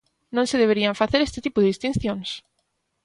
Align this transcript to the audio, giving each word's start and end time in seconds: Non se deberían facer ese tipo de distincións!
Non 0.35 0.45
se 0.51 0.61
deberían 0.63 0.99
facer 1.01 1.19
ese 1.21 1.43
tipo 1.45 1.57
de 1.59 1.69
distincións! 1.73 2.29